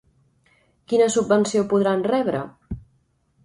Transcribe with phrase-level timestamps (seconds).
[0.93, 2.43] Quina subvenció podran rebre?